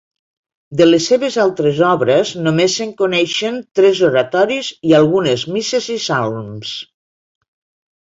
De 0.79 0.85
les 0.87 1.09
seves 1.11 1.37
altres 1.43 1.81
obres 1.89 2.31
només 2.47 2.79
se’n 2.81 2.95
coneixen 3.03 3.61
tres 3.83 4.03
oratoris 4.11 4.73
i 4.93 4.99
algunes 5.03 5.49
misses 5.55 5.95
i 6.01 6.03
salms. 6.11 6.77